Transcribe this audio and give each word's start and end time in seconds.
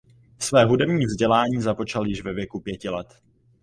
Své 0.39 0.65
hudební 0.65 1.05
vzdělání 1.05 1.61
započal 1.61 2.05
již 2.07 2.23
ve 2.23 2.33
věku 2.33 2.59
pěti 2.59 2.89
let. 2.89 3.21